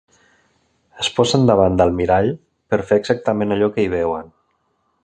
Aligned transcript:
Es 1.03 1.09
posen 1.17 1.45
davant 1.51 1.77
del 1.83 1.93
mirall 2.01 2.33
per 2.75 2.81
fer 2.89 2.99
exactament 3.03 3.59
allò 3.59 3.71
que 3.77 3.87
hi 3.87 3.97
veuen. 3.97 4.35